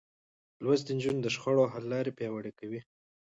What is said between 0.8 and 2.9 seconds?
نجونې د شخړو حل لارې پياوړې کوي.